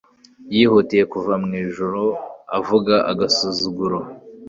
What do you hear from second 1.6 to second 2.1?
Ijuru